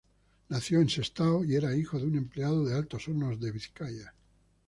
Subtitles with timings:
[0.49, 4.15] Nació en Sestao y era hijo de un empleado de Altos Hornos de Vizcaya.